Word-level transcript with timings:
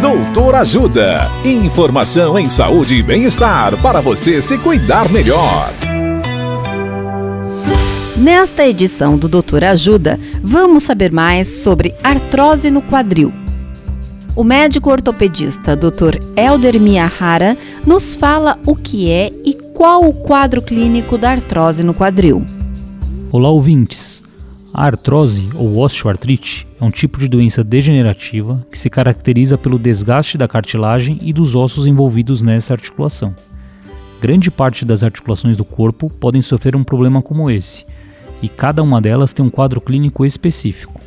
Doutor 0.00 0.54
Ajuda. 0.56 1.30
Informação 1.42 2.38
em 2.38 2.50
saúde 2.50 2.96
e 2.96 3.02
bem-estar 3.02 3.80
para 3.80 4.02
você 4.02 4.42
se 4.42 4.58
cuidar 4.58 5.10
melhor. 5.10 5.72
Nesta 8.14 8.66
edição 8.66 9.16
do 9.16 9.26
Doutor 9.26 9.64
Ajuda, 9.64 10.20
vamos 10.42 10.82
saber 10.82 11.10
mais 11.10 11.48
sobre 11.48 11.94
artrose 12.04 12.70
no 12.70 12.82
quadril. 12.82 13.32
O 14.36 14.44
médico 14.44 14.90
ortopedista 14.90 15.74
Dr. 15.74 16.18
Elder 16.36 16.78
Miyahara 16.78 17.56
nos 17.86 18.14
fala 18.14 18.58
o 18.66 18.76
que 18.76 19.10
é 19.10 19.32
e 19.44 19.54
qual 19.72 20.06
o 20.06 20.12
quadro 20.12 20.60
clínico 20.60 21.16
da 21.16 21.30
artrose 21.30 21.82
no 21.82 21.94
quadril. 21.94 22.44
Olá, 23.32 23.48
ouvintes. 23.48 24.25
A 24.78 24.84
artrose 24.84 25.48
ou 25.54 25.78
osteoartrite 25.78 26.68
é 26.78 26.84
um 26.84 26.90
tipo 26.90 27.18
de 27.18 27.28
doença 27.28 27.64
degenerativa 27.64 28.62
que 28.70 28.78
se 28.78 28.90
caracteriza 28.90 29.56
pelo 29.56 29.78
desgaste 29.78 30.36
da 30.36 30.46
cartilagem 30.46 31.16
e 31.22 31.32
dos 31.32 31.56
ossos 31.56 31.86
envolvidos 31.86 32.42
nessa 32.42 32.74
articulação. 32.74 33.34
Grande 34.20 34.50
parte 34.50 34.84
das 34.84 35.02
articulações 35.02 35.56
do 35.56 35.64
corpo 35.64 36.10
podem 36.10 36.42
sofrer 36.42 36.76
um 36.76 36.84
problema 36.84 37.22
como 37.22 37.50
esse, 37.50 37.86
e 38.42 38.50
cada 38.50 38.82
uma 38.82 39.00
delas 39.00 39.32
tem 39.32 39.42
um 39.42 39.48
quadro 39.48 39.80
clínico 39.80 40.26
específico. 40.26 41.00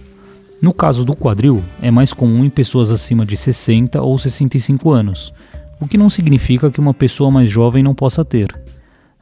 No 0.60 0.74
caso 0.74 1.06
do 1.06 1.16
quadril, 1.16 1.64
é 1.80 1.92
mais 1.92 2.12
comum 2.12 2.44
em 2.44 2.50
pessoas 2.50 2.90
acima 2.90 3.24
de 3.24 3.38
60 3.38 4.02
ou 4.02 4.18
65 4.18 4.90
anos, 4.90 5.32
o 5.80 5.88
que 5.88 5.96
não 5.96 6.10
significa 6.10 6.72
que 6.72 6.80
uma 6.80 6.96
pessoa 6.96 7.30
mais 7.30 7.48
jovem 7.48 7.84
não 7.84 7.94
possa 7.94 8.26
ter. 8.26 8.52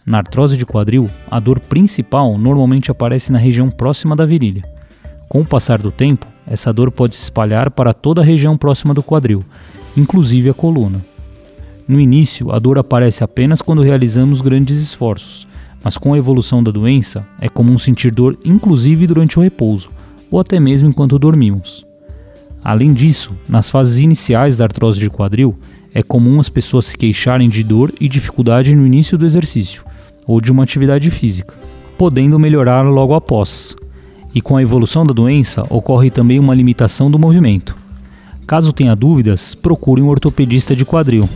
Na 0.08 0.20
artrose 0.20 0.56
de 0.56 0.66
quadril, 0.66 1.10
a 1.30 1.38
dor 1.38 1.60
principal 1.60 2.38
normalmente 2.38 2.90
aparece 2.90 3.30
na 3.30 3.38
região 3.38 3.70
próxima 3.70 4.16
da 4.16 4.26
virilha. 4.26 4.64
Com 5.28 5.42
o 5.42 5.46
passar 5.46 5.82
do 5.82 5.92
tempo, 5.92 6.26
essa 6.48 6.72
dor 6.72 6.90
pode 6.92 7.14
se 7.14 7.24
espalhar 7.24 7.70
para 7.70 7.94
toda 7.94 8.22
a 8.22 8.24
região 8.24 8.58
próxima 8.58 8.94
do 8.94 9.04
quadril, 9.04 9.44
inclusive 9.98 10.50
a 10.50 10.54
coluna. 10.54 11.04
No 11.86 12.00
início, 12.00 12.54
a 12.54 12.58
dor 12.58 12.78
aparece 12.78 13.22
apenas 13.22 13.62
quando 13.62 13.82
realizamos 13.82 14.40
grandes 14.40 14.80
esforços, 14.80 15.46
mas 15.84 15.98
com 15.98 16.14
a 16.14 16.18
evolução 16.18 16.64
da 16.64 16.72
doença, 16.72 17.28
é 17.38 17.50
comum 17.50 17.78
sentir 17.78 18.10
dor 18.10 18.38
inclusive 18.46 19.08
durante 19.08 19.38
o 19.38 19.42
repouso, 19.42 19.90
ou 20.32 20.40
até 20.40 20.58
mesmo 20.58 20.88
enquanto 20.88 21.20
dormimos. 21.20 21.86
Além 22.64 22.94
disso, 22.94 23.36
nas 23.50 23.70
fases 23.70 24.00
iniciais 24.00 24.56
da 24.56 24.64
artrose 24.64 25.02
de 25.02 25.10
quadril, 25.10 25.60
é 25.94 26.02
comum 26.02 26.40
as 26.40 26.48
pessoas 26.48 26.86
se 26.86 26.98
queixarem 26.98 27.50
de 27.50 27.62
dor 27.62 27.94
e 28.00 28.08
dificuldade 28.08 28.74
no 28.74 28.86
início 28.86 29.18
do 29.18 29.26
exercício, 29.26 29.84
ou 30.28 30.42
de 30.42 30.52
uma 30.52 30.64
atividade 30.64 31.10
física, 31.10 31.56
podendo 31.98 32.38
melhorar 32.38 32.82
logo 32.82 33.14
após. 33.14 33.76
E 34.36 34.42
com 34.42 34.58
a 34.58 34.62
evolução 34.62 35.06
da 35.06 35.14
doença, 35.14 35.64
ocorre 35.70 36.12
também 36.12 36.38
uma 36.38 36.54
limitação 36.54 37.10
do 37.10 37.18
movimento. 37.18 37.76
Caso 38.46 38.74
tenha 38.74 38.96
dúvidas, 38.96 39.56
procure 39.56 40.02
um 40.02 40.10
ortopedista 40.10 40.76
de 40.76 40.86
quadril. 40.86 41.28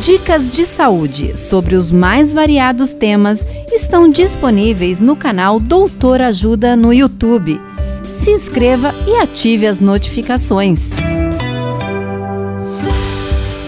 Dicas 0.00 0.48
de 0.48 0.66
saúde 0.66 1.38
sobre 1.38 1.76
os 1.76 1.92
mais 1.92 2.32
variados 2.32 2.92
temas 2.92 3.46
estão 3.72 4.10
disponíveis 4.10 4.98
no 4.98 5.14
canal 5.14 5.60
Doutor 5.60 6.20
Ajuda 6.20 6.74
no 6.74 6.92
YouTube. 6.92 7.60
Se 8.02 8.32
inscreva 8.32 8.92
e 9.06 9.16
ative 9.18 9.66
as 9.66 9.78
notificações. 9.78 10.90